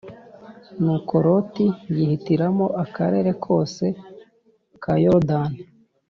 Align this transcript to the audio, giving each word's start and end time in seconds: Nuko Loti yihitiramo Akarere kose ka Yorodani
Nuko 0.81 1.13
Loti 1.25 1.65
yihitiramo 1.95 2.65
Akarere 2.83 3.29
kose 3.45 3.85
ka 4.81 4.93
Yorodani 5.03 5.59